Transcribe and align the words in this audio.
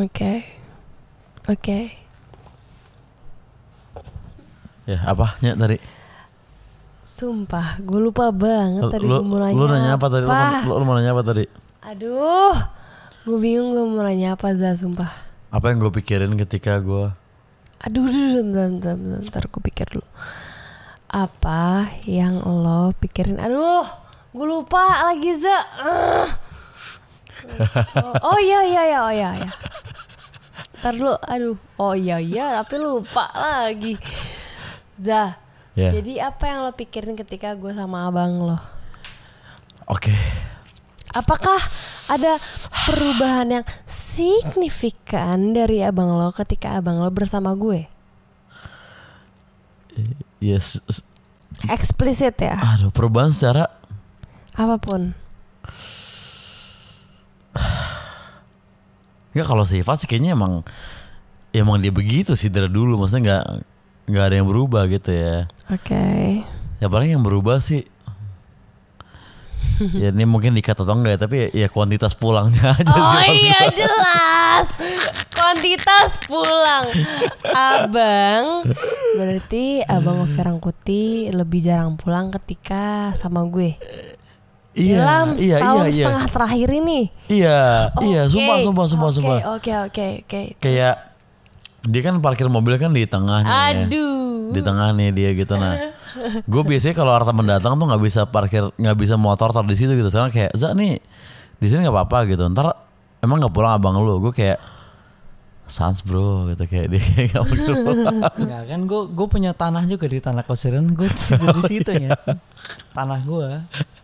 Oke. 0.00 0.40
Oke. 1.52 1.92
Ya 4.88 5.04
apa? 5.04 5.36
Ya 5.44 5.52
tadi. 5.52 5.76
Sumpah, 7.04 7.76
gue 7.82 8.00
lupa 8.00 8.32
banget 8.32 8.88
tadi 8.88 9.04
lu, 9.04 9.20
gue 9.20 9.26
mau 9.26 9.36
nanya 9.42 9.58
lu 9.58 9.64
nanya 9.68 9.90
apa 9.98 10.06
tadi? 10.08 10.24
Lu, 10.24 10.32
lu, 10.32 10.72
lu 10.80 10.84
mau 10.88 10.94
nanya 10.96 11.12
apa 11.12 11.22
tadi? 11.26 11.44
Aduh, 11.82 12.56
gue 13.26 13.38
bingung 13.42 13.74
gue 13.74 13.84
mau 13.84 14.00
nanya 14.06 14.38
apa 14.38 14.54
Za, 14.56 14.72
sumpah. 14.78 15.12
Apa 15.52 15.74
yang 15.74 15.82
gue 15.82 15.92
pikirin 15.92 16.32
ketika 16.40 16.80
gue 16.80 17.12
Aduh, 17.84 18.06
aduh, 18.06 18.46
bentar, 18.46 18.70
bentar, 18.70 18.94
bentar, 18.96 19.20
bentar, 19.28 19.42
gue 19.44 19.62
pikir 19.66 19.86
dulu. 19.92 20.06
Apa 21.10 21.90
yang 22.08 22.40
lo 22.40 22.96
pikirin? 22.96 23.42
Aduh, 23.42 23.84
gue 24.32 24.46
lupa 24.48 25.04
lagi 25.10 25.36
Za. 25.36 25.58
Ah. 25.82 26.30
Oh, 27.98 28.14
oh 28.34 28.38
iya 28.38 28.60
iya 28.62 28.82
iya 28.86 28.98
oh 29.02 29.12
iya 29.12 29.30
iya. 29.42 29.50
Ntar 30.82 30.98
dulu, 30.98 31.14
aduh. 31.14 31.56
Oh 31.78 31.94
iya 31.94 32.18
iya, 32.18 32.58
tapi 32.58 32.74
lupa 32.76 33.30
lagi. 33.30 33.94
Za, 34.98 35.38
Ya. 35.72 35.88
jadi 35.88 36.28
apa 36.28 36.44
yang 36.44 36.68
lo 36.68 36.74
pikirin 36.74 37.16
ketika 37.16 37.56
gue 37.56 37.72
sama 37.72 38.04
abang 38.04 38.44
lo? 38.44 38.58
Oke. 39.88 40.12
Apakah 41.14 41.56
ada 42.10 42.36
perubahan 42.84 43.60
yang 43.60 43.64
signifikan 43.86 45.56
dari 45.56 45.80
abang 45.80 46.12
lo 46.12 46.28
ketika 46.34 46.76
abang 46.76 47.00
lo 47.00 47.08
bersama 47.08 47.56
gue? 47.56 47.88
Yes. 50.42 50.82
Eksplisit 51.70 52.42
ya, 52.42 52.58
Aduh, 52.58 52.90
perubahan 52.90 53.30
secara 53.30 53.70
apa 54.52 54.76
pun. 54.82 55.14
Enggak 59.32 59.46
kalau 59.48 59.64
sifat 59.64 59.96
sih 60.00 60.08
kayaknya 60.08 60.36
emang 60.36 60.62
ya 61.52 61.64
emang 61.64 61.80
dia 61.80 61.92
begitu 61.92 62.32
sih 62.32 62.48
dari 62.48 62.68
dulu 62.68 62.96
maksudnya 62.96 63.22
nggak 63.24 63.44
nggak 64.08 64.24
ada 64.24 64.34
yang 64.40 64.48
berubah 64.48 64.82
gitu 64.88 65.10
ya 65.12 65.48
Oke. 65.68 66.04
ya 66.80 66.86
paling 66.88 67.12
yang 67.12 67.24
berubah 67.24 67.60
sih 67.60 67.84
ya 69.94 70.12
ini 70.12 70.24
mungkin 70.24 70.52
dikat 70.52 70.78
atau 70.78 70.94
enggak 70.94 71.16
ya 71.16 71.20
tapi 71.20 71.36
ya, 71.38 71.48
ya 71.64 71.68
kuantitas 71.68 72.14
pulangnya 72.14 72.76
aja 72.76 72.86
sih 72.86 72.92
Oh 72.92 73.12
maksudnya. 73.12 73.34
iya 73.34 73.60
jelas. 73.72 74.66
Kuantitas 75.32 76.10
pulang. 76.24 76.86
Abang 77.50 78.62
berarti 79.18 79.82
abang 79.82 80.22
Firangkuti 80.24 81.32
lebih 81.34 81.60
jarang 81.60 81.98
pulang 81.98 82.30
ketika 82.30 83.10
sama 83.18 83.42
gue. 83.48 83.74
Iya 84.72 84.96
Dalam 85.04 85.26
iya 85.36 85.56
setahun 85.60 85.84
iya. 85.84 85.92
iya 85.92 86.06
setengah 86.08 86.28
terakhir 86.32 86.68
ini. 86.72 87.00
iya 87.28 87.58
iya. 88.00 88.20
Oke, 88.24 88.32
sumpah 88.32 88.56
sumpah 88.64 88.86
sumpah 88.88 89.08
oke, 89.08 89.16
sumpah. 89.16 89.38
Oke 89.56 89.72
oke 89.76 90.06
oke. 90.24 90.40
kayak 90.60 90.94
dia 91.82 92.00
kan 92.00 92.14
parkir 92.22 92.46
mobil 92.46 92.78
kan 92.78 92.94
di 92.94 93.04
tengahnya 93.04 93.50
ya. 93.50 93.84
Aduh. 93.90 94.54
di 94.54 94.60
tengah 94.62 94.94
nih 94.94 95.10
dia 95.10 95.30
gitu. 95.34 95.54
Nah 95.58 95.92
gue 96.46 96.62
biasanya 96.62 96.94
kalau 96.94 97.12
arta 97.12 97.32
mendatang 97.34 97.74
tuh 97.76 97.84
nggak 97.88 98.02
bisa 98.02 98.20
parkir 98.28 98.70
nggak 98.78 98.96
bisa 98.96 99.14
motor 99.18 99.50
taruh 99.50 99.66
di 99.66 99.76
situ 99.76 99.92
gitu. 99.92 100.08
Sekarang 100.08 100.30
kayak 100.30 100.54
za 100.54 100.72
nih 100.72 101.02
di 101.58 101.66
sini 101.66 101.84
nggak 101.84 101.96
apa-apa 101.96 102.30
gitu. 102.30 102.46
Ntar 102.48 102.72
emang 103.20 103.42
nggak 103.42 103.52
pulang 103.52 103.74
abang 103.76 103.98
lu. 103.98 104.22
Gue 104.22 104.32
kayak 104.32 104.62
sans 105.66 105.98
bro 106.06 106.48
gitu. 106.54 106.64
Kayak 106.70 106.86
dia 106.94 107.00
kayak 107.02 107.26
nggak 107.34 107.42
mau 107.42 107.56
pulang. 107.58 107.86
Enggak 108.38 108.62
kan 108.70 108.80
gue 108.86 109.02
gue 109.10 109.26
punya 109.26 109.50
tanah 109.50 109.82
juga 109.90 110.06
di 110.06 110.18
tanah 110.22 110.44
Kosiren 110.46 110.94
gue 110.94 111.08
tidur 111.10 111.50
di 111.58 111.62
situ 111.66 111.90
ya. 111.92 112.14
Tanah 112.96 113.20
gue 113.26 113.48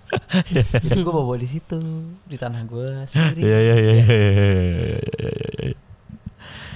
gue 0.99 1.13
bawa 1.15 1.37
di 1.37 1.47
situ 1.47 1.79
di 2.23 2.35
tanah 2.35 2.63
gue 2.65 2.89
sendiri 3.05 3.41
Iya 3.41 3.59
iya 3.59 3.75
iya 3.75 3.93
iya 3.93 3.95
iya 3.95 4.19
iya, 4.19 4.51
iya, 4.51 5.31
iya. 5.63 5.77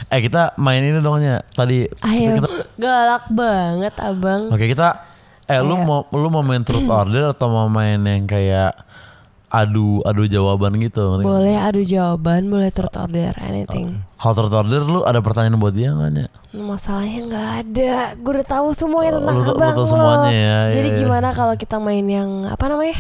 Eh 0.07 0.21
kita 0.21 0.53
main 0.57 0.83
ini 0.83 0.99
dongnya 0.99 1.41
tadi. 1.49 1.89
kita- 1.89 2.05
Ayo. 2.05 2.37
kita- 2.37 2.69
Galak 2.77 3.25
banget 3.29 3.95
abang. 3.97 4.43
Oke 4.49 4.67
kita. 4.67 5.09
Eh 5.47 5.57
lu 5.59 5.73
Ayo. 5.75 5.83
mau 5.83 6.01
lu 6.11 6.29
mau 6.29 6.43
main 6.43 6.61
truth 6.61 6.85
order 6.95 7.33
atau 7.33 7.49
mau 7.49 7.65
main 7.67 7.97
yang 7.99 8.25
kayak 8.25 8.77
adu 9.49 10.01
adu 10.03 10.25
jawaban 10.27 10.77
gitu? 10.79 11.17
Boleh 11.19 11.57
adu 11.59 11.81
jawaban, 11.83 12.45
boleh 12.47 12.69
truth 12.69 12.93
order, 12.95 13.33
anything. 13.39 14.01
Kalau 14.15 14.35
truth 14.35 14.53
order 14.55 14.81
lu 14.83 15.01
ada 15.03 15.19
pertanyaan 15.19 15.57
buat 15.57 15.73
dia 15.73 15.93
nggak 15.93 16.11
Nya? 16.11 16.27
Masalahnya 16.55 17.21
nggak 17.27 17.49
ada. 17.63 17.93
Gue 18.15 18.33
udah 18.35 18.49
tahu 18.51 18.69
semuanya 18.73 19.13
Oh, 19.13 19.17
tentang 19.19 19.35
lu- 19.35 19.45
lu 19.47 19.53
abang 19.55 19.73
tahu 19.75 19.81
lo. 19.83 19.89
semuanya 19.89 20.29
ya, 20.31 20.59
Jadi 20.71 20.89
iya, 20.91 20.95
iya. 20.95 21.01
gimana 21.01 21.29
kalau 21.31 21.55
kita 21.55 21.77
main 21.79 22.05
yang 22.05 22.29
apa 22.47 22.65
namanya? 22.67 22.97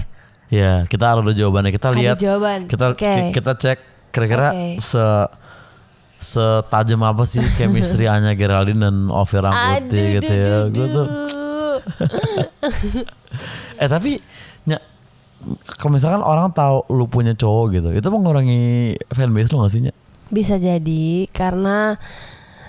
Ya 0.52 0.84
kita 0.84 1.10
adu 1.10 1.32
jawabannya 1.32 1.70
kita 1.70 1.88
Adu 1.88 1.96
lihat 1.96 2.16
jawaban. 2.20 2.68
kita 2.68 2.92
ki- 2.92 3.32
kita 3.32 3.52
cek 3.56 3.78
kira-kira 4.12 4.52
Oke. 4.52 4.76
se 4.78 5.02
setajam 6.18 7.02
apa 7.02 7.24
sih 7.24 7.40
chemistry 7.56 8.06
Anya 8.06 8.32
Geraldine 8.32 8.78
dan 8.80 9.08
Ovi 9.08 9.34
Rangkuti 9.34 10.00
gitu 10.14 10.30
ya. 10.30 10.68
Gue 10.68 10.86
tuh 10.86 11.02
Eh 13.74 13.88
tapi 13.88 14.20
ny- 14.62 14.78
kalau 15.74 15.90
misalkan 15.90 16.20
orang 16.20 16.52
tahu 16.52 16.84
lu 16.88 17.04
punya 17.06 17.32
cowok 17.32 17.64
gitu, 17.72 17.88
itu 17.90 18.06
mengurangi 18.06 18.94
fanbase 19.08 19.50
lu 19.50 19.58
gak 19.58 19.68
sih 19.68 19.80
Nya? 19.80 19.90
Bisa 20.28 20.54
jadi 20.54 21.26
karena 21.28 21.96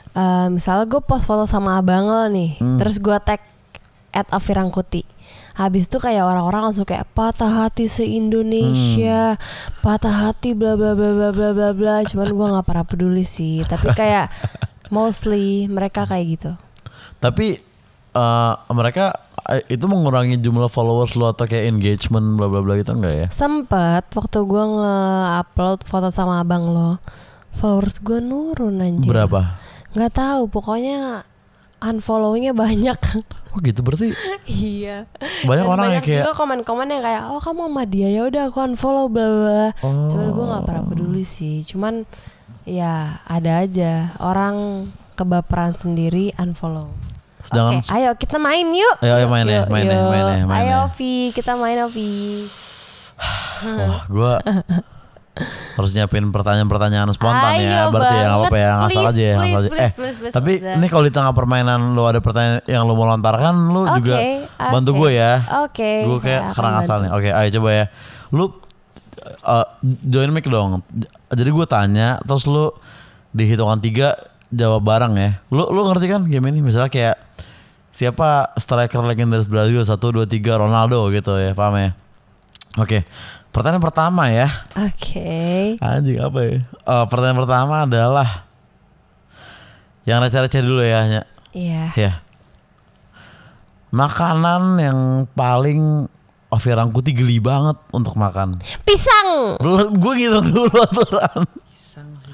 eh, 0.10 0.48
misalnya 0.48 0.84
gue 0.88 1.00
post 1.00 1.24
foto 1.24 1.44
sama 1.44 1.78
abang 1.78 2.06
lo 2.06 2.26
nih, 2.28 2.58
Hmm. 2.58 2.76
terus 2.80 2.98
gue 2.98 3.14
tag 3.20 3.40
at 4.10 4.26
Afirangkuti. 4.28 5.04
Habis 5.54 5.86
itu 5.86 6.02
kayak 6.02 6.26
orang-orang 6.26 6.74
langsung 6.74 6.86
kayak 6.86 7.06
patah 7.14 7.66
hati 7.66 7.86
se-Indonesia, 7.86 9.38
patah 9.86 10.30
hati 10.30 10.58
bla 10.58 10.74
bla 10.74 10.98
bla 10.98 11.14
bla 11.14 11.30
bla 11.30 11.50
bla 11.54 11.70
bla. 11.78 11.96
Cuman 12.02 12.30
gue 12.34 12.48
nggak 12.58 12.66
pernah 12.66 12.86
peduli 12.86 13.22
sih. 13.22 13.62
Tapi 13.66 13.94
kayak 13.94 14.34
mostly 14.96 15.70
mereka 15.70 16.10
kayak 16.10 16.26
gitu. 16.38 16.52
Tapi 17.22 17.62
eh, 18.14 18.54
mereka 18.74 19.14
eh, 19.50 19.62
itu 19.70 19.86
mengurangi 19.86 20.42
jumlah 20.42 20.70
followers 20.74 21.14
lu 21.14 21.30
atau 21.30 21.46
kayak 21.46 21.70
engagement 21.70 22.34
bla 22.38 22.48
bla 22.50 22.62
bla 22.66 22.74
gitu 22.80 22.98
enggak 22.98 23.14
ya? 23.14 23.28
Sempet 23.30 24.10
waktu 24.14 24.40
gue 24.42 24.64
nge-upload 24.78 25.80
foto 25.86 26.10
sama 26.10 26.42
abang 26.42 26.66
lo, 26.72 26.98
followers 27.58 28.02
gue 28.02 28.20
nurun 28.22 28.82
anjir. 28.82 29.10
Berapa? 29.12 29.62
Nggak 29.94 30.14
tahu, 30.18 30.42
pokoknya 30.50 31.30
unfollownya 31.84 32.56
banyak. 32.56 32.96
Oh 33.54 33.60
gitu 33.62 33.84
berarti 33.86 34.16
iya. 34.50 35.06
banyak 35.46 35.66
Dan 35.68 35.72
orang 35.72 35.86
yang 35.94 36.02
banyak 36.02 36.04
kayak 36.08 36.24
juga 36.26 36.34
komen-komen 36.34 36.88
yang 36.90 37.04
kayak, 37.04 37.24
oh 37.30 37.40
kamu 37.44 37.62
sama 37.70 37.84
dia 37.86 38.08
ya 38.10 38.22
udah 38.26 38.44
aku 38.50 38.60
unfollow 38.64 39.06
bla 39.12 39.26
bla. 39.28 39.40
bla." 39.44 39.68
oh, 39.86 40.08
Cuman 40.10 40.28
gue 40.34 40.46
nggak 40.50 40.64
pernah 40.66 40.84
peduli 40.88 41.24
sih. 41.28 41.62
Cuman 41.68 42.08
ya 42.64 43.20
ada 43.28 43.62
aja 43.62 44.16
orang 44.24 44.88
kebaperan 45.14 45.76
sendiri 45.78 46.34
unfollow. 46.40 46.90
sedangkan 47.44 47.84
Oke, 47.84 47.92
ayo 47.92 48.10
kita 48.16 48.40
main 48.40 48.72
yuk. 48.72 48.96
Ayo, 49.04 49.14
ayo 49.20 49.28
main 49.28 49.44
ya, 49.44 49.68
main 49.68 49.84
ya, 49.84 50.00
main 50.08 50.26
ya, 50.32 50.46
main 50.48 50.64
Ayo. 50.64 50.76
Ovi, 50.88 51.36
kita 51.36 51.60
main 51.60 51.76
Ovi. 51.84 52.48
Wah, 53.68 54.08
gue 54.08 54.34
harus 55.74 55.92
nyiapin 55.98 56.30
pertanyaan-pertanyaan 56.30 57.10
spontan 57.10 57.58
ya. 57.58 57.90
Ayo 57.90 57.94
Berarti 57.94 58.14
ya 58.14 58.24
nggak 58.30 58.38
apa-apa 58.38 58.58
ya, 58.58 58.70
banget. 58.70 58.82
ngasal 58.86 59.02
Please, 59.02 59.10
aja 59.10 59.24
ya. 59.24 59.38
please, 59.38 59.54
please, 59.54 59.66
eh, 59.82 59.92
please, 59.98 60.18
please, 60.22 60.34
tapi 60.34 60.52
please. 60.62 60.78
ini 60.78 60.88
kalau 60.94 61.04
di 61.10 61.14
tengah 61.14 61.34
permainan 61.34 61.80
lu 61.98 62.04
ada 62.06 62.20
pertanyaan 62.22 62.62
yang 62.70 62.86
lu 62.86 62.94
mau 62.94 63.10
lontarkan, 63.10 63.56
lu 63.74 63.82
Oke, 63.90 63.98
juga 63.98 64.16
bantu 64.62 64.92
oke. 64.94 65.00
gue 65.02 65.12
ya. 65.18 65.34
Oke. 65.66 65.92
gue 66.06 66.20
kayak 66.22 66.42
saya 66.42 66.50
akan 66.54 66.56
kerang 66.56 66.76
asal 66.78 66.98
bantu. 67.02 67.04
nih. 67.04 67.12
Oke, 67.18 67.30
ayo 67.34 67.50
coba 67.58 67.70
ya. 67.74 67.86
Lu 68.30 68.46
uh, 68.46 69.66
join 70.06 70.30
mic 70.30 70.46
dong. 70.46 70.86
Jadi 71.34 71.50
gue 71.50 71.66
tanya, 71.66 72.22
terus 72.22 72.46
lu 72.46 72.70
di 73.34 73.44
hitungan 73.50 73.82
tiga 73.82 74.14
jawab 74.54 74.86
bareng 74.86 75.18
ya. 75.18 75.42
Lu 75.50 75.66
lu 75.74 75.82
ngerti 75.90 76.06
kan 76.14 76.22
game 76.30 76.46
ini? 76.54 76.62
Misalnya 76.62 76.94
kayak 76.94 77.18
siapa 77.90 78.54
striker 78.62 79.02
legendaris 79.02 79.50
Brazil 79.50 79.82
satu 79.82 80.14
dua 80.14 80.26
tiga 80.30 80.62
Ronaldo 80.62 81.10
gitu 81.10 81.42
ya, 81.42 81.58
paham 81.58 81.78
ya? 81.82 81.90
Oke, 82.78 83.06
pertanyaan 83.54 83.80
pertama 83.80 84.28
ya. 84.28 84.50
Oke. 84.76 85.78
Anjing 85.78 86.18
apa 86.20 86.40
ya? 86.42 86.58
Eh, 86.66 87.06
pertanyaan 87.08 87.40
pertama 87.40 87.76
adalah 87.86 88.50
yang 90.04 90.20
receh-receh 90.20 90.60
dulu 90.60 90.82
ya. 90.82 91.24
Iya. 91.54 91.84
Ya. 91.94 92.14
Makanan 93.94 94.82
yang 94.82 95.00
paling 95.32 96.10
Ovi 96.50 96.70
Rangkuti 96.70 97.14
geli 97.14 97.38
banget 97.38 97.78
untuk 97.90 98.14
makan. 98.14 98.58
Pisang. 98.82 99.58
Belum 99.62 99.94
gue 99.96 100.14
gitu 100.20 100.38
dulu 100.44 100.74
aturan. 100.76 101.46
pisang 101.70 102.10
sih 102.18 102.34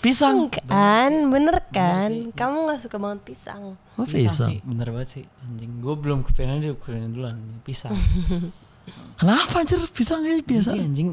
Pisang, 0.00 0.48
Pisang. 0.48 0.64
kan, 0.64 1.12
bener 1.28 1.60
kan? 1.68 2.32
Kamu 2.32 2.56
nggak 2.64 2.80
suka 2.80 2.96
banget 2.96 3.20
pisang? 3.22 3.76
Oh, 4.00 4.04
pisang, 4.04 4.32
pisang. 4.32 4.48
sih 4.48 4.58
bener 4.64 4.88
banget 4.88 5.08
sih 5.12 5.24
anjing 5.44 5.70
gue 5.78 5.94
belum 5.94 6.24
kepikiran 6.24 6.56
dia 6.58 6.72
kepikiran 6.72 7.12
duluan 7.12 7.36
pisang 7.62 7.92
Kenapa 9.14 9.62
anjir 9.62 9.80
pisang 9.90 10.20
kayak 10.22 10.44
biasa? 10.44 10.74
Biji 10.74 10.82
anjing 10.82 11.10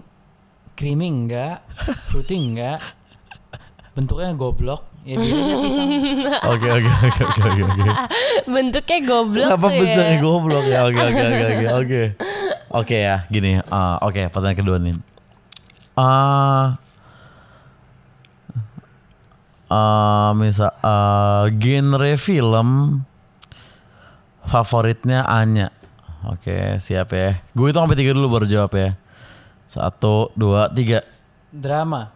creamy 0.73 1.07
enggak 1.07 1.61
fruity 2.09 2.35
enggak 2.35 2.81
bentuknya 3.91 4.31
goblok 4.33 4.87
ya 5.03 5.19
biasanya 5.19 5.57
pisang 5.61 5.89
Oke 6.55 6.67
oke 6.71 6.89
oke 6.89 7.21
oke 7.27 7.41
oke 7.43 7.61
oke. 7.67 7.91
Bentuknya 8.47 8.99
goblok 9.03 9.47
Kenapa 9.51 9.67
tuh 9.67 9.77
bentuknya 9.77 10.15
ya. 10.17 10.21
goblok 10.23 10.65
ya? 10.65 10.79
Oke 10.87 10.99
oke 11.01 11.21
oke 11.21 11.43
oke 11.45 11.67
oke. 11.75 12.01
Oke 12.71 12.97
ya, 13.03 13.27
gini. 13.27 13.59
ah, 13.67 13.99
oke, 13.99 14.31
pertanyaan 14.31 14.55
kedua 14.55 14.77
nih. 14.79 14.95
Ah 15.99 16.79
eh 19.71 20.31
misal 20.35 20.71
eh, 20.79 21.45
genre 21.55 22.11
film 22.15 22.69
favoritnya 24.43 25.23
Anya. 25.23 25.71
Oke, 26.29 26.77
siap 26.77 27.09
ya. 27.11 27.41
Gue 27.51 27.69
itu 27.69 27.77
sampai 27.77 27.97
tiga 27.97 28.13
dulu 28.13 28.27
baru 28.29 28.45
jawab 28.45 28.71
ya. 28.73 28.93
Satu, 29.65 30.29
dua, 30.35 30.69
tiga. 30.69 31.01
Drama. 31.49 32.13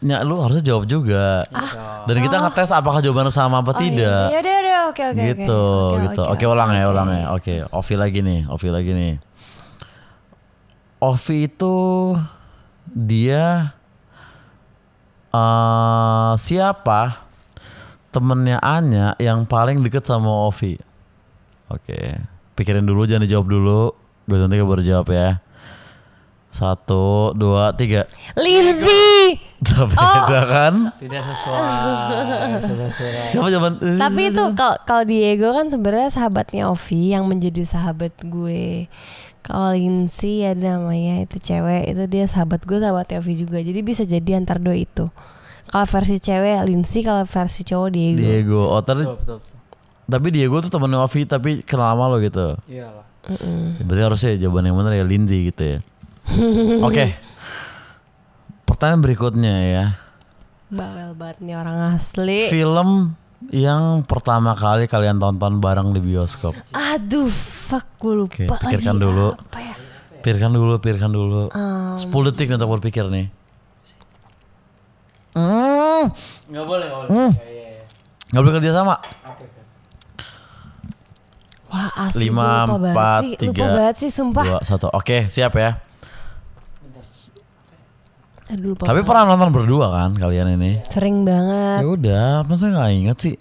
Ya, 0.00 0.24
lu 0.24 0.40
harusnya 0.40 0.64
jawab 0.64 0.88
juga. 0.88 1.44
Dan 2.08 2.16
kita 2.18 2.40
ngetes 2.40 2.72
apakah 2.72 3.04
jawabannya 3.04 3.28
sama 3.28 3.60
apa 3.60 3.72
Oh, 3.72 3.76
tidak. 3.76 4.32
Iya, 4.32 4.40
iya, 4.40 4.58
iya, 4.64 4.80
oke, 4.88 5.02
oke, 5.04 5.12
oke. 5.12 5.28
gitu, 5.36 5.62
Oke, 5.92 6.00
gitu. 6.08 6.22
oke, 6.24 6.32
Oke, 6.32 6.44
ulang 6.48 6.70
ya, 6.72 6.84
oke. 6.88 6.92
ulang 6.96 7.08
ya. 7.12 7.24
Oke, 7.36 7.54
Ovi 7.68 7.94
lagi 7.94 8.20
nih, 8.24 8.40
Ovi 8.48 8.68
lagi 8.72 8.92
nih. 8.96 9.14
Ovi 10.98 11.36
itu 11.46 11.76
dia 12.88 13.76
eh 15.28 16.32
siapa 16.34 17.28
temennya 18.08 18.56
Anya 18.64 19.12
yang 19.20 19.44
paling 19.44 19.84
deket 19.84 20.08
sama 20.08 20.32
Ovi? 20.48 20.80
Oke, 21.68 22.16
pikirin 22.58 22.82
dulu, 22.82 23.06
jangan 23.06 23.22
dijawab 23.22 23.46
dulu. 23.46 23.94
Gue 24.26 24.36
nanti 24.42 24.58
baru 24.58 24.82
jawab 24.82 25.08
ya. 25.14 25.38
Satu, 26.50 27.30
dua, 27.38 27.70
tiga. 27.78 28.10
Lindsay. 28.34 29.38
Beda 29.62 30.42
kan? 30.42 30.74
Tidak 30.98 31.22
sesuai. 31.22 31.70
Tidak 32.66 32.88
sesuai. 32.90 33.30
Siapa 33.30 33.46
jawaban? 33.46 33.78
Tapi 33.78 34.22
itu 34.34 34.42
kalau 34.58 34.76
kalau 34.82 35.04
Diego 35.06 35.54
kan 35.54 35.70
sebenarnya 35.70 36.10
sahabatnya 36.10 36.66
Ovi 36.66 37.14
yang 37.14 37.30
menjadi 37.30 37.62
sahabat 37.62 38.10
gue. 38.26 38.90
Kalau 39.46 39.72
Lindsay 39.72 40.42
ada 40.44 40.76
namanya 40.76 41.24
itu 41.24 41.40
cewek 41.40 41.94
itu 41.94 42.04
dia 42.10 42.26
sahabat 42.26 42.66
gue 42.66 42.82
sahabatnya 42.82 43.22
Ovi 43.22 43.34
juga. 43.38 43.62
Jadi 43.62 43.80
bisa 43.86 44.02
jadi 44.02 44.42
antar 44.42 44.58
dua 44.58 44.74
itu. 44.74 45.06
Kalau 45.68 45.84
versi 45.84 46.16
cewek 46.16 46.64
Lindsay, 46.64 47.04
kalau 47.04 47.28
versi 47.28 47.60
cowok 47.60 47.88
Diego. 47.92 48.24
Diego. 48.24 48.60
Oh, 48.72 48.80
tadi, 48.80 49.04
Tapi 50.08 50.28
Diego 50.32 50.56
tuh 50.64 50.72
temennya 50.72 51.04
Ovi 51.04 51.28
tapi 51.28 51.60
kenal 51.60 51.92
sama 51.92 52.08
lo 52.08 52.16
gitu. 52.18 52.56
Iyalah. 52.64 53.04
Berarti 53.84 54.02
harusnya 54.02 54.30
jawaban 54.40 54.64
yang 54.64 54.76
benar 54.80 54.96
ya 54.96 55.04
Lindsay 55.04 55.52
gitu 55.52 55.76
ya. 55.76 55.78
Oke. 56.88 57.12
Pertanyaan 58.64 59.04
berikutnya 59.04 59.54
ya. 59.68 59.84
Bawel 60.72 61.12
banget 61.12 61.44
nih 61.44 61.56
orang 61.56 61.92
asli. 61.92 62.48
Film 62.48 63.12
yang 63.52 64.02
pertama 64.04 64.56
kali 64.56 64.88
kalian 64.88 65.20
tonton 65.20 65.60
bareng 65.60 65.92
di 65.92 66.00
bioskop. 66.00 66.56
Aduh, 66.72 67.28
fuck 67.28 67.84
gue 68.00 68.14
lupa 68.24 68.32
Oke, 68.32 68.64
pikirkan 68.64 68.96
lagi. 68.96 69.04
dulu. 69.04 69.28
Apa 69.36 69.60
ya? 69.60 69.74
Pikirkan 70.24 70.50
dulu, 70.50 70.72
pikirkan 70.80 71.12
dulu. 71.12 71.42
Um, 71.52 72.00
10 72.00 72.28
detik 72.32 72.48
untuk 72.50 72.68
berpikir 72.72 73.04
nih. 73.08 73.28
Hmm, 75.36 76.10
Enggak 76.50 76.64
boleh, 76.66 76.86
enggak 76.88 77.00
boleh. 77.06 77.10
Hmm. 77.12 77.30
Iya, 77.36 77.46
iya, 77.46 77.66
iya. 77.78 77.84
nggak 78.32 78.42
boleh 78.42 78.54
kerja 78.58 78.72
sama. 78.74 78.94
Oke. 79.28 79.44
Wah 81.68 81.90
asli 82.02 82.28
Lima, 82.28 82.64
empat, 82.66 83.20
sih. 83.22 83.32
tiga, 83.36 83.52
lupa 83.52 83.64
banget 83.76 83.94
sih, 84.00 84.10
sumpah. 84.10 84.44
Dua, 84.44 84.58
satu. 84.64 84.88
Oke, 84.90 85.28
siap 85.28 85.52
ya. 85.54 85.80
Aduh, 88.48 88.72
lupa 88.72 88.88
Tapi 88.88 89.04
banget. 89.04 89.08
pernah 89.12 89.24
nonton 89.28 89.50
berdua 89.52 89.86
kan 89.92 90.10
kalian 90.16 90.56
ini? 90.56 90.80
Sering 90.88 91.28
banget. 91.28 91.84
Ya 91.84 91.86
udah, 91.86 92.28
masa 92.48 92.72
nggak 92.72 92.90
inget 92.96 93.18
sih? 93.20 93.36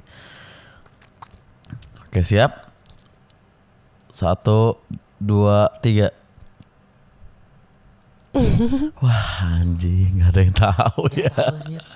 Oke 2.03 2.27
siap. 2.27 2.51
Satu, 4.11 4.83
dua, 5.15 5.71
tiga. 5.79 6.11
Wah 9.03 9.59
anjing, 9.59 10.19
nggak 10.19 10.29
ada 10.33 10.41
yang 10.41 10.55
tahu 10.55 11.03
ya. 11.15 11.33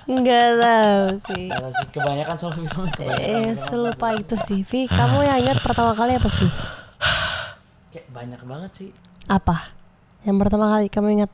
Enggak 0.08 0.48
tahu 0.58 1.04
sih. 1.30 1.46
Kebanyakan 1.94 2.36
soal 2.38 2.52
film 2.56 2.68
kebanyakan. 2.68 3.20
Eh, 3.22 3.50
selupa 3.58 4.08
itu 4.16 4.34
sih, 4.38 4.60
Vi. 4.66 4.90
Kamu 4.90 5.22
yang 5.22 5.38
ingat 5.42 5.62
pertama 5.62 5.94
kali 5.94 6.18
apa, 6.18 6.28
Vi? 6.28 6.48
Kayak 7.92 8.08
banyak 8.10 8.40
banget 8.46 8.70
sih. 8.74 8.90
Apa? 9.30 9.74
Yang 10.22 10.36
pertama 10.46 10.64
kali 10.76 10.86
kamu 10.90 11.08
ingat? 11.22 11.30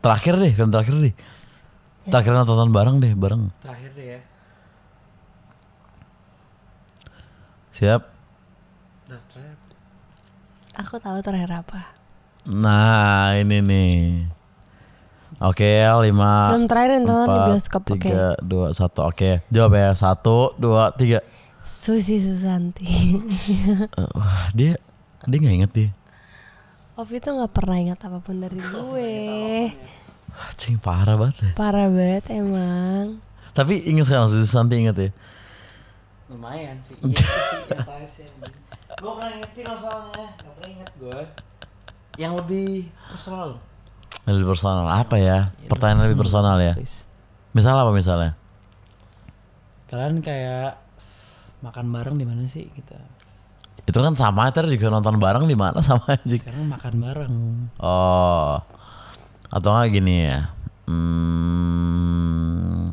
Terakhir 0.00 0.34
deh, 0.38 0.52
film 0.54 0.70
terakhir 0.70 0.94
deh. 1.02 1.14
Terakhir 2.06 2.32
nonton 2.32 2.70
bareng 2.70 2.96
deh, 3.02 3.12
bareng. 3.18 3.50
Terakhir 3.60 3.90
deh 3.98 4.06
ya. 4.06 4.20
Siap. 7.76 8.15
Aku 10.76 11.00
tahu 11.00 11.18
terakhir 11.24 11.64
apa. 11.64 11.96
Nah 12.44 13.32
ini 13.40 13.58
nih. 13.64 13.96
Oke, 15.36 15.84
lima, 16.00 16.48
Film 16.52 16.64
terakhir 16.64 16.90
yang 16.96 17.04
tonton 17.04 17.28
di 17.28 17.40
bioskop, 17.52 17.82
oke. 17.84 17.92
tiga, 18.00 18.24
dua, 18.40 18.66
satu. 18.72 19.04
Oke, 19.04 19.44
jawab 19.52 19.72
ya. 19.76 19.92
Satu, 19.92 20.56
dua, 20.56 20.96
tiga. 20.96 21.20
Susi 21.60 22.16
Susanti. 22.22 22.86
Eh, 24.00 24.08
Wah, 24.16 24.48
dia 24.56 24.80
dia 25.28 25.38
nggak 25.40 25.56
inget 25.60 25.72
dia. 25.76 25.90
Ovi 26.96 27.20
tuh 27.20 27.36
nggak 27.36 27.52
pernah 27.52 27.76
ingat 27.76 28.00
apa 28.08 28.16
pun 28.24 28.40
dari 28.40 28.56
gue. 28.56 29.12
Cing 30.56 30.80
parah 30.80 31.20
banget 31.20 31.36
ya. 31.40 31.50
Parah 31.52 31.88
banget 31.92 32.32
emang. 32.32 33.20
Tapi 33.52 33.84
inget 33.84 34.08
sekarang 34.08 34.32
Susi 34.32 34.48
Santi 34.48 34.80
inget 34.80 34.96
ya. 34.96 35.10
Lumayan 36.32 36.80
sih. 36.80 36.96
Iya 37.04 38.08
sih. 38.08 38.24
Gue 38.96 39.12
pernah 39.12 39.28
inget 39.28 39.52
film 39.52 39.76
soalnya. 39.76 40.24
Gak 40.40 40.52
pernah 40.56 40.70
inget 40.72 40.88
gue. 40.96 41.20
Yang 42.16 42.32
lebih 42.40 42.88
personal. 43.12 43.60
Lebih 44.24 44.46
personal 44.48 44.88
apa 44.88 45.20
ya? 45.20 45.52
Pertanyaan 45.68 46.08
lebih 46.08 46.16
personal 46.16 46.56
ya. 46.56 46.72
Misalnya 47.52 47.84
apa 47.84 47.92
misalnya? 47.92 48.32
Kalian 49.92 50.24
kayak 50.24 50.80
makan 51.60 51.92
bareng 51.92 52.16
di 52.16 52.24
mana 52.24 52.48
sih 52.48 52.72
kita? 52.72 52.96
Itu 53.86 54.02
kan 54.02 54.18
sama 54.18 54.50
tadi 54.50 54.74
juga 54.74 54.90
nonton 54.90 55.20
bareng 55.20 55.46
di 55.46 55.54
mana 55.54 55.78
sama 55.84 56.16
aja. 56.16 56.26
Sekarang 56.26 56.66
makan 56.66 56.94
bareng. 56.96 57.34
Oh. 57.78 58.58
Atau 59.52 59.76
nggak 59.76 59.92
gini 59.92 60.26
ya. 60.26 60.50
Hmm. 60.88 62.88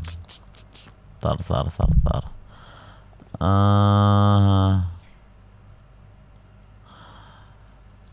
Tar, 1.23 1.39
tar, 1.39 1.65
tar, 1.71 1.91
tar. 2.03 2.23
Eh, 3.39 4.92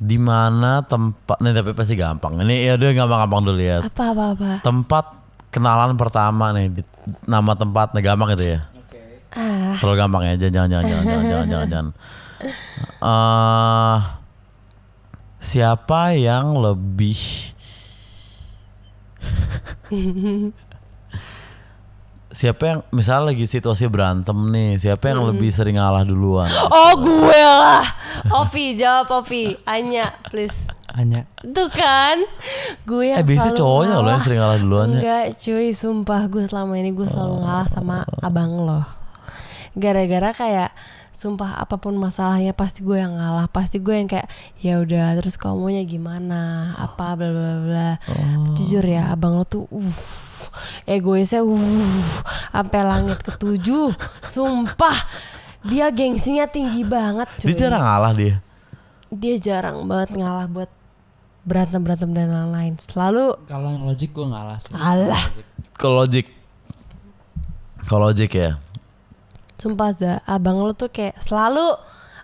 di 0.01 0.17
mana 0.17 0.81
tempat 0.81 1.37
nih 1.39 1.53
tapi 1.53 1.71
pasti 1.73 1.93
gampang. 1.93 2.41
Ini 2.41 2.55
ya 2.65 2.73
udah 2.75 2.91
gampang-gampang 2.97 3.43
dulu 3.45 3.61
ya. 3.61 3.85
Apa 3.85 4.05
apa 4.11 4.25
apa? 4.33 4.51
Tempat 4.61 5.05
kenalan 5.51 5.93
pertama 5.95 6.51
nih 6.51 6.73
di- 6.73 6.89
nama 7.25 7.53
tempatnya 7.53 8.01
gampang 8.01 8.33
itu 8.33 8.57
ya. 8.57 8.61
Oke. 8.73 9.29
Ah, 9.31 9.77
Terlalu 9.77 9.97
gampang 9.99 10.23
ya. 10.25 10.35
Jangan 10.41 10.53
jangan 10.53 10.67
jangan 10.67 10.85
jangan 10.85 11.05
jangan 11.05 11.25
jangan 11.29 11.47
jangan. 11.47 11.69
jangan. 11.69 11.87
Eh, 13.01 13.97
siapa 15.39 16.01
yang 16.13 16.57
lebih 16.57 17.21
Siapa 22.31 22.63
yang 22.63 22.81
misalnya 22.95 23.35
lagi 23.35 23.43
situasi 23.43 23.91
berantem 23.91 24.39
nih, 24.55 24.79
siapa 24.79 25.11
yang 25.11 25.27
lebih 25.27 25.51
sering 25.51 25.83
ngalah 25.83 26.07
duluan? 26.07 26.47
Oh 26.71 26.95
gue 27.03 27.41
lah. 27.43 27.83
Ovi 28.31 28.79
jawab 28.79 29.11
Ovi. 29.11 29.59
Anya 29.67 30.15
please. 30.31 30.71
Hanya 30.95 31.27
Tuh 31.43 31.67
kan. 31.67 32.23
Gue 32.87 33.11
yang 33.11 33.19
Eh 33.19 33.27
biasanya 33.27 33.59
cowoknya 33.59 33.95
loh 33.99 34.07
yang 34.07 34.07
ngalah. 34.15 34.23
sering 34.23 34.39
ngalah 34.39 34.59
duluannya. 34.63 35.01
Enggak 35.03 35.25
cuy 35.43 35.69
sumpah 35.75 36.23
gue 36.31 36.43
selama 36.47 36.73
ini 36.79 36.91
gue 36.95 37.07
selalu 37.11 37.35
ngalah 37.43 37.67
sama 37.67 37.97
abang 38.23 38.63
lo 38.63 38.87
Gara-gara 39.75 40.31
kayak 40.31 40.71
Sumpah 41.21 41.61
apa 41.61 41.77
pun 41.77 41.93
masalahnya 42.01 42.57
pasti 42.57 42.81
gue 42.81 42.97
yang 42.97 43.21
ngalah 43.21 43.45
Pasti 43.53 43.77
gue 43.77 43.93
yang 43.93 44.09
kayak 44.09 44.25
ya 44.57 44.81
udah 44.81 45.21
terus 45.21 45.37
kamu 45.37 45.69
maunya 45.69 45.85
gimana? 45.85 46.73
Apa 46.81 47.13
bla 47.13 47.29
bla 47.29 47.55
bla 47.61 47.91
Jujur 48.57 48.81
ya 48.81 49.13
abang 49.13 49.37
lo 49.37 49.45
tuh 49.45 49.69
uff 49.69 50.49
Egoisnya 50.89 51.45
uff 51.45 52.25
Sampai 52.49 52.81
langit 52.89 53.21
ketujuh. 53.21 53.93
Sumpah 54.25 54.97
Dia 55.61 55.93
gengsinya 55.93 56.49
tinggi 56.49 56.89
banget 56.89 57.29
cuy. 57.37 57.53
Dia 57.53 57.69
jarang 57.69 57.85
ngalah 57.85 58.13
dia. 58.17 58.41
Dia 59.13 59.37
jarang 59.37 59.85
banget 59.85 60.17
ngalah 60.17 60.49
buat 60.49 60.73
Berantem-berantem 61.41 62.17
dan 62.17 62.33
lain-lain. 62.33 62.81
Selalu 62.81 63.37
kalau 63.45 63.69
yang 63.73 63.85
logik 63.85 64.13
gue 64.13 64.25
ngalah 64.25 64.57
sih. 64.61 64.73
Alah. 64.77 65.25
Kalau 65.73 66.05
logik, 66.05 66.29
kalau 67.89 68.13
logik 68.13 68.33
ya. 68.37 68.61
Sumpah 69.61 69.93
Za, 69.93 70.13
abang 70.25 70.59
lo 70.59 70.73
tuh 70.73 70.89
kayak 70.89 71.21
selalu 71.21 71.77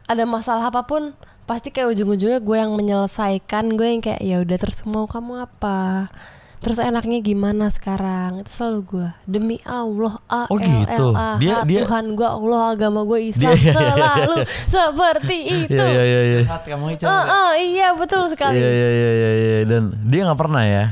ada 0.04 0.24
masalah 0.24 0.66
apa 0.66 0.82
pun 0.82 1.12
pasti 1.44 1.68
kayak 1.68 1.92
ujung-ujungnya 1.92 2.40
gue 2.40 2.56
yang 2.56 2.72
menyelesaikan 2.72 3.76
gue 3.76 3.86
yang 3.88 4.00
kayak 4.00 4.18
ya 4.20 4.40
udah 4.40 4.56
terus 4.56 4.82
mau 4.82 5.04
kamu 5.04 5.44
apa 5.44 6.08
terus 6.56 6.80
enaknya 6.80 7.20
gimana 7.20 7.68
sekarang 7.68 8.40
itu 8.40 8.50
selalu 8.50 8.80
gue 8.82 9.08
demi 9.24 9.56
Allah 9.62 10.18
A 10.26 10.48
Oh 10.48 10.56
L 10.56 10.64
gitu. 10.64 11.06
L 11.06 11.14
A 11.14 11.36
H, 11.36 11.38
Dia- 11.38 11.62
dia- 11.62 11.84
Tuhan 11.84 12.06
gue 12.12 12.26
Allah 12.26 12.62
agama 12.72 13.04
gue 13.04 13.20
Islam 13.30 13.52
Dia- 13.52 13.54
iya, 13.54 13.70
iya, 13.70 13.70
iya. 13.70 13.94
selalu 13.94 14.36
seperti 14.66 15.36
itu 15.62 15.76
Iya 15.76 15.86
iya 15.86 16.02
iya 16.02 16.20
iya. 16.24 16.40
Saat 16.48 16.64
kamu 16.64 16.86
itu 16.90 17.04
ah, 17.04 17.52
iya 17.54 17.88
betul 17.92 18.26
sekali 18.26 18.56
Iya 18.56 18.66
iya 18.66 18.88
iya 18.90 19.10
iya 19.12 19.30
iya 19.36 19.58
dan 19.64 19.82
dia 20.02 20.20
nggak 20.24 20.40
pernah 20.40 20.64
ya. 20.64 20.84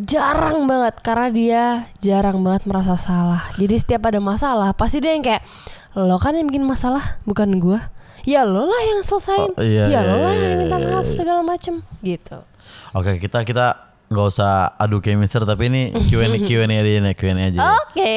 Jarang 0.00 0.64
banget 0.64 0.94
karena 1.04 1.28
dia 1.28 1.64
jarang 2.00 2.40
banget 2.40 2.64
merasa 2.64 2.96
salah. 2.96 3.52
Jadi 3.60 3.74
setiap 3.76 4.08
ada 4.08 4.18
masalah 4.18 4.72
pasti 4.72 5.04
dia 5.04 5.12
yang 5.12 5.24
kayak 5.24 5.44
lo 5.92 6.16
kan 6.16 6.32
yang 6.32 6.48
bikin 6.48 6.64
masalah 6.64 7.20
bukan 7.28 7.60
gua. 7.60 7.92
Ya 8.22 8.46
lo 8.46 8.64
lah 8.64 8.82
yang 8.86 9.02
selesain. 9.02 9.50
Oh, 9.58 9.64
iya, 9.64 9.90
ya 9.90 9.98
iya, 9.98 10.00
lo 10.06 10.16
lah 10.22 10.32
iya, 10.32 10.46
yang 10.54 10.58
minta 10.64 10.78
iya, 10.78 10.86
maaf 10.94 11.06
iya. 11.10 11.16
segala 11.16 11.40
macem 11.42 11.82
gitu. 12.06 12.38
Oke, 12.94 13.18
kita 13.18 13.42
kita 13.42 13.92
nggak 14.12 14.26
usah 14.28 14.76
adu 14.76 15.00
chemistry 15.00 15.42
tapi 15.42 15.72
ini 15.72 15.82
Q&A 16.08 16.36
Q&A 16.44 16.68
aja 16.68 17.12
Q&A 17.16 17.44
aja. 17.50 17.58
Oke. 17.82 18.12